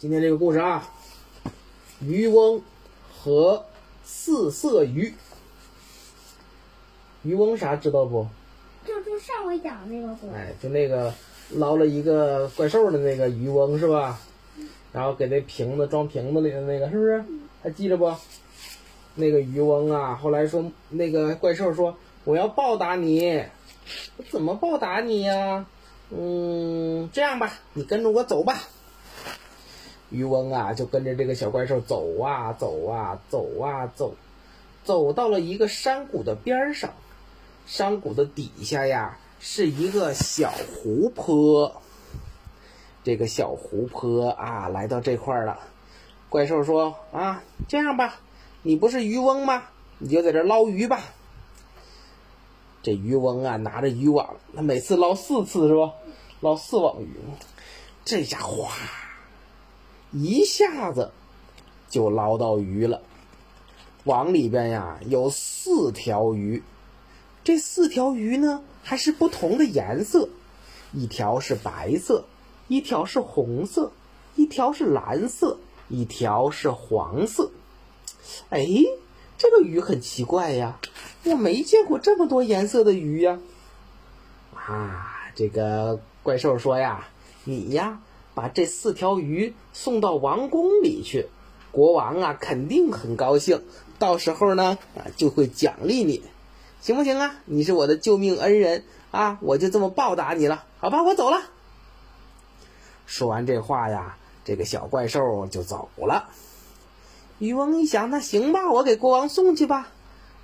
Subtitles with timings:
[0.00, 0.88] 今天这个故事啊，
[2.00, 2.62] 渔翁
[3.12, 3.66] 和
[4.02, 5.12] 四色鱼。
[7.22, 8.26] 渔翁啥知道不？
[8.86, 10.32] 就就上回讲的那个故事。
[10.34, 11.12] 哎，就那个
[11.50, 14.18] 捞了一个怪兽的那个渔翁是吧？
[14.90, 17.22] 然后给那瓶子装瓶子里的那个是不是？
[17.62, 18.10] 还记着不？
[19.16, 21.94] 那个渔翁啊，后来说那个怪兽说
[22.24, 23.44] 我要报答你，
[24.16, 25.66] 我怎么报答你呀？
[26.08, 28.62] 嗯，这样吧，你跟着我走吧。
[30.10, 34.14] 渔翁啊，就跟着这个小怪兽走啊走啊走啊走，
[34.84, 36.92] 走到了一个山谷的边上。
[37.66, 41.80] 山谷的底下呀，是一个小湖泊。
[43.04, 45.58] 这个小湖泊啊，来到这块了。
[46.28, 48.16] 怪兽说：“啊，这样吧，
[48.62, 49.64] 你不是渔翁吗？
[49.98, 51.00] 你就在这捞鱼吧。”
[52.82, 55.92] 这渔翁啊，拿着渔网，他每次捞四次是吧？
[56.40, 57.14] 捞四网鱼，
[58.04, 58.72] 这下哗，
[60.12, 61.12] 一下子
[61.88, 63.02] 就捞到鱼了。
[64.04, 66.62] 网里边呀有四条鱼。
[67.42, 70.28] 这四条鱼呢，还是不同的颜色，
[70.92, 72.26] 一条是白色，
[72.68, 73.92] 一条是红色，
[74.36, 75.58] 一条是蓝色，
[75.88, 77.50] 一条是黄色。
[78.50, 78.66] 哎，
[79.38, 80.78] 这个鱼很奇怪呀，
[81.24, 83.38] 我没见过这么多颜色的鱼呀。
[84.54, 87.08] 啊，这个怪兽说呀
[87.44, 88.00] ：“你呀，
[88.40, 91.26] 把这四条鱼送到王宫里去，
[91.72, 93.62] 国王啊肯定很高兴，
[93.98, 96.22] 到时候呢啊就会奖励你。”
[96.80, 97.36] 行不行啊？
[97.44, 99.36] 你是我的救命恩人啊！
[99.42, 101.02] 我就这么报答你了，好吧？
[101.02, 101.42] 我走了。
[103.04, 106.30] 说完这话呀，这个小怪兽就走了。
[107.38, 109.88] 渔翁一想，那行吧，我给国王送去吧。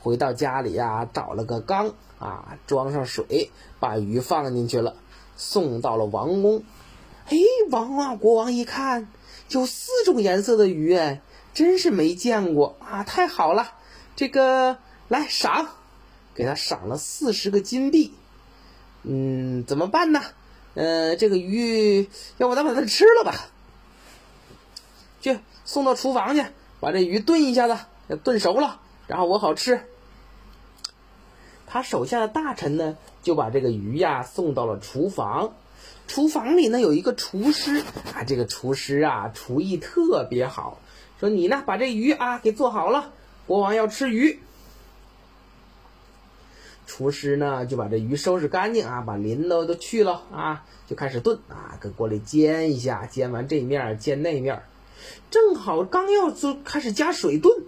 [0.00, 4.96] 回到家里呀，找了个缸啊，装上水，把鱼放进去了，
[5.36, 6.64] 送到了王宫。
[7.28, 7.38] 哎，
[7.70, 9.08] 王啊，国王一看，
[9.50, 11.20] 有四种颜色的鱼，哎，
[11.54, 13.04] 真是没见过啊！
[13.04, 13.74] 太好了，
[14.16, 15.68] 这个来赏。
[16.34, 18.14] 给他赏了四十个金币，
[19.02, 20.22] 嗯，怎么办呢？
[20.72, 22.08] 呃，这个鱼
[22.38, 23.34] 要不咱把它吃了吧？
[25.20, 26.42] 去送到厨房去，
[26.80, 29.82] 把这鱼炖一下子，炖熟了，然后我好吃。
[31.66, 35.52] 他手下的大臣呢，就把这个鱼呀送到了厨房。
[36.06, 37.82] 厨房里呢有一个厨师
[38.14, 40.80] 啊，这个厨师啊厨艺特别好，
[41.20, 43.12] 说你呢把这鱼啊给做好了，
[43.46, 44.40] 国王要吃鱼。
[46.84, 54.62] 厨师呢，就把这鱼收拾干净啊，把鳞都都去了啊，就开始炖啊，搁锅里煎一下，煎完这面煎那面，
[55.30, 57.62] 正好刚要就开始加水炖，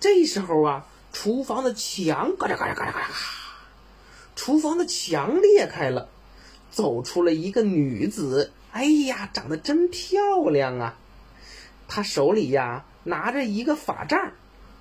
[0.00, 3.04] 这时候啊，厨房的墙嘎吱嘎吱嘎吱嘎吱，
[4.34, 6.08] 厨房的墙裂开了，
[6.70, 10.96] 走出了一个女子，哎呀，长得真漂亮啊！
[11.88, 14.32] 她手里呀拿着一个法杖，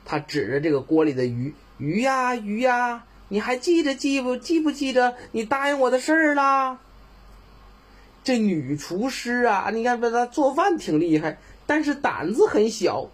[0.05, 3.05] 她指着这个锅里的鱼，鱼呀鱼呀。
[3.31, 6.79] 你还记着记不记不记着你答应我的事儿啦？
[8.23, 13.09] 这女厨师啊，你看她做饭挺厉害，但是胆子很小。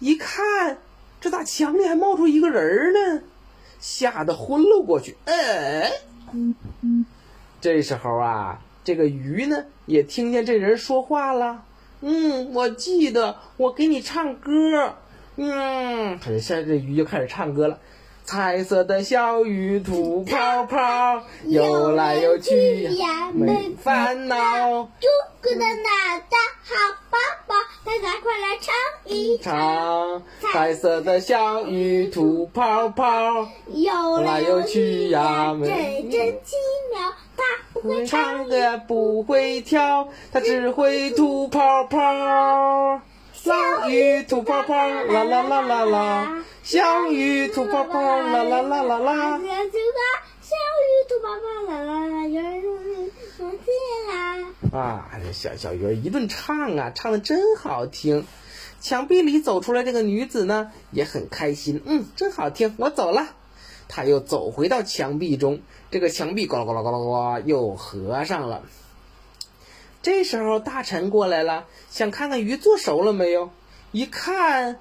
[0.00, 0.78] 一看
[1.20, 3.22] 这咋墙里还冒出一个人呢，
[3.78, 5.16] 吓得昏了过去。
[5.26, 5.92] 哎，
[7.62, 11.62] 这时候啊，这个鱼呢也听见这人说话了。
[12.00, 14.94] 嗯，我记得我给你唱歌。
[15.36, 17.78] 嗯，他现在这鱼就开始唱歌了。
[18.24, 24.36] 彩色的小鱼吐泡泡， 游来游去呀没烦恼。
[24.82, 25.06] 嘟
[25.42, 26.74] 咕的脑袋好
[27.10, 28.74] 宝宝，大家快来唱
[29.04, 30.22] 一唱。
[30.52, 36.56] 彩色的小鱼吐泡泡，游来游去呀，真真奇
[36.92, 37.12] 妙。
[37.36, 43.00] 它不会唱歌，不会跳，它只会吐泡泡。
[43.32, 46.44] 小鱼吐泡泡，啦啦啦啦啦。
[46.62, 49.40] 小鱼吐泡泡，啦啦啦啦啦。
[49.40, 54.46] 小鱼吐泡泡，啦啦啦，有人说你啦。
[54.72, 58.24] 啊，这小小鱼一顿唱啊，唱的真好听。
[58.80, 61.82] 墙壁里走出来这个女子呢，也很开心。
[61.84, 63.28] 嗯，真好听，我走了。
[63.94, 65.60] 他又走回到墙壁中，
[65.90, 68.62] 这个墙壁呱啦呱啦呱啦呱又合上了。
[70.00, 73.50] 这时候大臣过来了，想看看鱼做熟了没有。
[73.90, 74.78] 一看。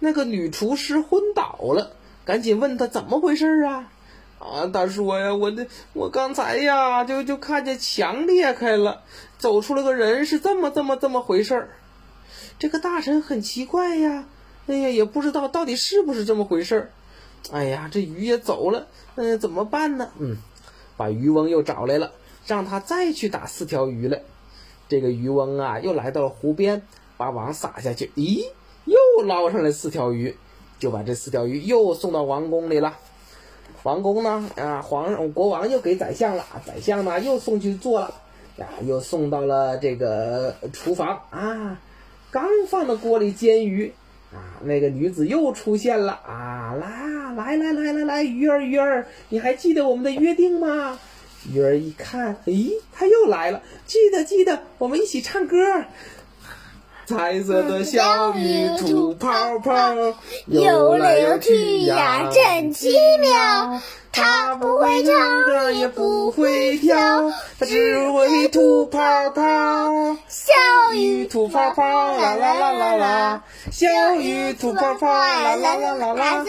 [0.00, 1.92] 那个女厨师昏倒了，
[2.26, 3.90] 赶紧问她怎么回事啊？
[4.38, 9.02] 啊，他说呀，我的我刚才呀，就就看见墙裂开了，
[9.38, 11.68] 走出了个人，是这么这么这么回事儿。
[12.58, 14.26] 这个大臣很奇怪呀，
[14.66, 16.90] 哎呀，也不知道到底是不是这么回事儿。
[17.52, 18.86] 哎呀，这鱼也走了，
[19.16, 20.10] 嗯，怎么办呢？
[20.18, 20.38] 嗯，
[20.96, 22.12] 把渔翁又找来了，
[22.46, 24.22] 让他再去打四条鱼来。
[24.88, 26.82] 这个渔翁啊，又来到了湖边，
[27.16, 28.44] 把网撒下去，咦，
[28.84, 30.36] 又捞上来四条鱼，
[30.78, 32.96] 就把这四条鱼又送到王宫里了。
[33.82, 38.14] 王宫呢，啊，皇上国王又给宰相了，宰相呢又送去做了，
[38.56, 41.78] 呀，又送到了这个厨房啊，
[42.30, 43.92] 刚放到锅里煎鱼，
[44.32, 47.03] 啊，那个女子又出现了啊，来
[47.36, 50.98] 来来来来来，鱼儿鱼儿，你还记得我们的约定吗？
[51.52, 55.56] 鱼儿一看，咦，他又来了，记得记得，我们一起唱歌。
[57.06, 59.94] 彩色的小鱼吐泡泡，
[60.46, 63.80] 游来游去呀，真奇妙。
[64.10, 69.42] 它不会唱歌，也不会跳，它只会吐泡泡。
[70.28, 73.44] 小鱼吐泡泡，啦啦啦啦啦。
[73.70, 76.44] 小鱼吐泡泡，啦啦啦啦啦。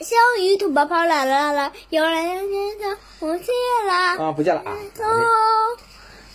[0.00, 1.72] 小鱼吐泡泡，啦啦啦。
[1.90, 3.46] 游来游去的，不见
[3.86, 4.24] 了。
[4.24, 4.74] 啊，不见了啊。
[4.94, 5.04] 走。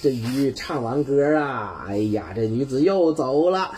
[0.04, 3.72] 这鱼唱完歌啊，哎呀，这女子又走了。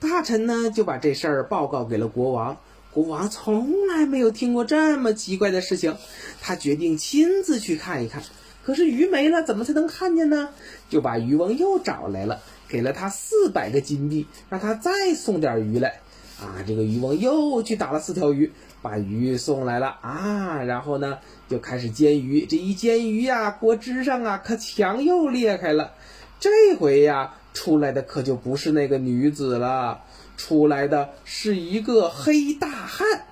[0.00, 2.56] 大臣呢就把这事儿报告给了国王。
[2.90, 5.98] 国王从来没有听过这么奇怪的事情，
[6.40, 8.22] 他决定亲自去看一看。
[8.64, 10.48] 可是鱼没了，怎么才能看见呢？
[10.88, 16.00] 就把渔翁又找来了，给了他四百个金币，让他再送点鱼来。
[16.40, 18.50] 啊，这个渔翁又去打了四条鱼，
[18.82, 20.62] 把鱼送来了啊。
[20.62, 21.18] 然后呢？
[21.48, 25.94] 就开始煎鱼，这一煎鱼呀，锅汁上啊，可墙又裂开了。
[26.38, 30.02] 这回呀，出来的可就不是那个女子了，
[30.36, 33.26] 出来的是一个黑大汉，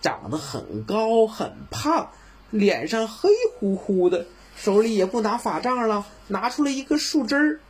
[0.00, 2.10] 长得很高很胖，
[2.50, 4.26] 脸上黑乎乎的，
[4.56, 7.60] 手里也不拿法杖了，拿出了一个树枝儿。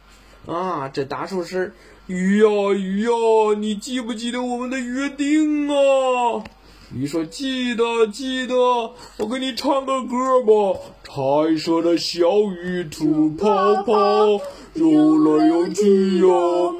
[0.51, 1.75] 啊，这大树枝，
[2.07, 3.11] 鱼呀鱼呀，
[3.59, 6.43] 你记不记得我们的约定啊？
[6.95, 8.55] 鱼说：“记得，记得，
[9.19, 10.81] 我给你唱个歌吧。
[11.05, 12.27] 彩色的小
[12.63, 14.41] 鱼吐泡泡，
[14.73, 16.27] 游来游去呀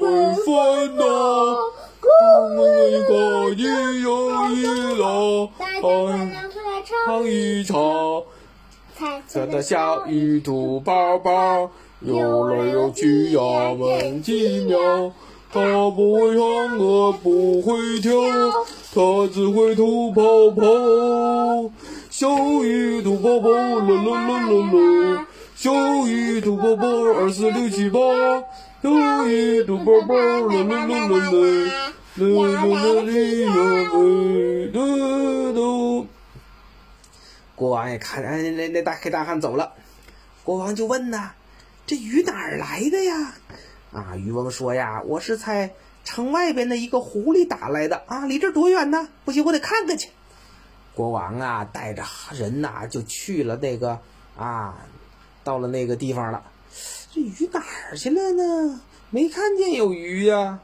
[0.01, 1.05] 没烦恼。
[2.01, 4.65] 我们一个一游一
[4.97, 5.49] 乐，
[7.05, 8.23] 唱一唱。
[8.95, 11.69] 彩色的小鱼吐泡泡，
[12.01, 15.11] 游来游去呀没奇妙。
[15.51, 18.11] 它不会唱歌，不会跳。”
[18.91, 21.71] 它只会吐泡泡，
[22.09, 22.27] 小
[22.63, 25.71] 鱼吐泡泡，啦啦啦啦啦，小
[26.07, 27.99] 鱼吐泡泡，二四六七八，
[28.81, 33.53] 小鱼吐泡泡，啦啦啦啦啦，啦啦啦哩呀
[33.93, 36.07] 喂，嘟嘟。
[37.55, 39.73] 国王一看，哎，那那大黑大汉走了，
[40.43, 41.33] 国王就问呐
[41.85, 43.35] ：“这鱼哪儿来的呀？”
[43.91, 45.71] 啊，渔翁说呀：“我是在。”
[46.05, 49.09] 城外边的一个湖里打来的啊，离这多远呢？
[49.25, 50.09] 不行，我得看看去。
[50.95, 53.99] 国王啊，带着人呐，就去了那个
[54.35, 54.85] 啊，
[55.43, 56.41] 到了那个地方了。
[57.11, 58.81] 这鱼哪儿去了呢？
[59.11, 60.61] 没看见有鱼呀。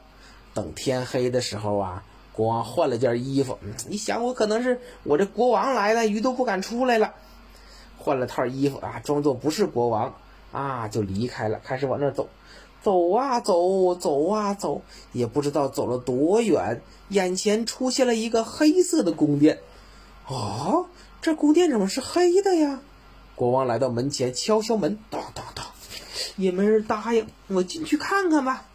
[0.54, 2.02] 等天黑的时候啊，
[2.32, 3.58] 国王换了件衣服。
[3.88, 7.12] 你想，我可能是我这国王来了，鱼都不敢出来了。
[7.98, 10.14] 换了套衣服啊，装作不是国王
[10.50, 12.28] 啊，就离开了，开始往那走。
[12.86, 19.58] 走啊走，走啊走，也不知道走了多远，眼前出现了一个黑色的宫殿。
[20.28, 20.86] 啊，
[21.20, 22.78] 这宫殿怎么是黑的呀？
[23.34, 25.66] 国王来到门前，敲敲门，当当当，
[26.36, 27.26] 也没人答应。
[27.48, 28.68] 我进去看看吧。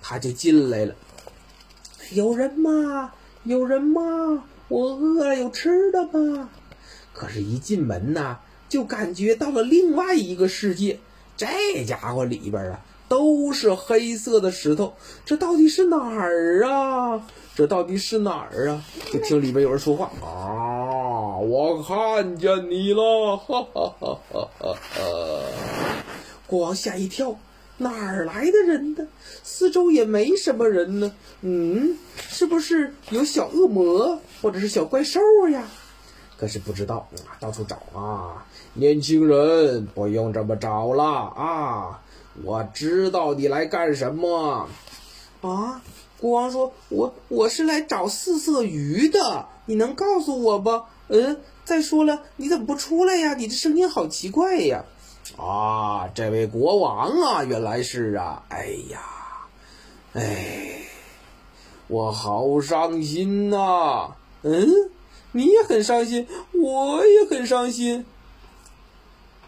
[0.00, 0.94] 他就进来了。
[2.12, 3.12] 有人吗？
[3.42, 4.44] 有人吗？
[4.68, 6.48] 我饿了，有吃的吗？
[7.12, 8.36] 可是，一进门呐，
[8.68, 11.00] 就感觉到了另外一个世界。
[11.36, 12.84] 这家伙里边啊。
[13.12, 17.22] 都是黑色的石头，这到底是哪儿啊？
[17.54, 18.82] 这到底是哪儿啊？
[19.12, 21.36] 就听里边有人说话啊！
[21.36, 25.04] 我看见你了，哈哈哈哈哈哈！
[26.46, 27.36] 国王吓一跳，
[27.76, 29.06] 哪儿来的人呢？
[29.42, 31.12] 四周也没什么人呢。
[31.42, 35.62] 嗯，是不是有小恶魔或者是小怪兽呀？
[36.38, 38.42] 可是不知道啊，到处找啊！
[38.72, 42.00] 年轻人，不用这么找了啊！
[42.42, 44.68] 我知道你来干什么，
[45.42, 45.82] 啊？
[46.18, 50.82] 国王说：“我我是来找四色鱼的，你能告诉我不？
[51.08, 53.34] 嗯，再说了，你怎么不出来呀？
[53.34, 54.84] 你这声音好奇怪呀！”
[55.36, 59.00] 啊，这位国王啊，原来是啊，哎呀，
[60.14, 60.82] 哎，
[61.88, 64.12] 我好伤心呐！
[64.42, 64.68] 嗯，
[65.32, 68.06] 你也很伤心，我也很伤心。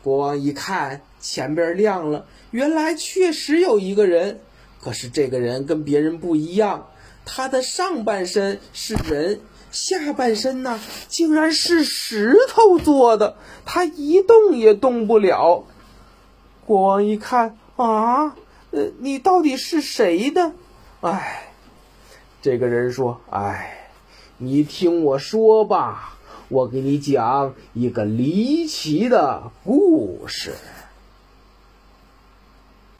[0.03, 2.26] 国王一看，前边亮了。
[2.50, 4.40] 原来确实有一个人，
[4.83, 6.90] 可是这个人跟别人不一样，
[7.25, 9.40] 他的上半身是人，
[9.71, 10.78] 下半身呢
[11.09, 15.64] 竟然是石头做的，他一动也动不了。
[16.66, 18.37] 国王一看啊，
[18.71, 20.52] 呃，你到底是谁呢？
[21.00, 21.49] 哎，
[22.43, 23.88] 这个人说：“哎，
[24.37, 30.52] 你听我说吧，我给你讲一个离奇的故事。”